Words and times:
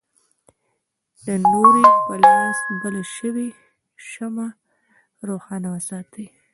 د 1.25 1.27
نوري 1.49 1.85
په 2.05 2.13
لاس 2.23 2.57
بله 2.81 3.01
شوې 3.15 3.47
شمعه 4.09 4.49
روښانه 5.27 5.67
وساتي. 5.75 6.25